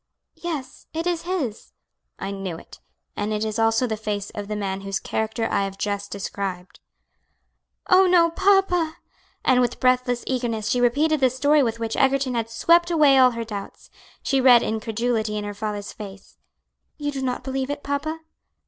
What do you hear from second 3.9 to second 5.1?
face of the man whose